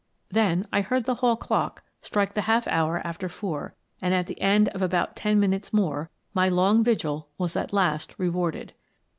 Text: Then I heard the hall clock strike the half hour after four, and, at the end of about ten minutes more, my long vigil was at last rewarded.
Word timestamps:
Then 0.31 0.67
I 0.73 0.81
heard 0.81 1.05
the 1.05 1.13
hall 1.13 1.35
clock 1.35 1.83
strike 2.01 2.33
the 2.33 2.41
half 2.41 2.65
hour 2.67 2.99
after 3.05 3.29
four, 3.29 3.75
and, 4.01 4.15
at 4.15 4.25
the 4.25 4.41
end 4.41 4.67
of 4.69 4.81
about 4.81 5.15
ten 5.15 5.39
minutes 5.39 5.71
more, 5.71 6.09
my 6.33 6.49
long 6.49 6.83
vigil 6.83 7.29
was 7.37 7.55
at 7.55 7.71
last 7.71 8.15
rewarded. 8.17 8.73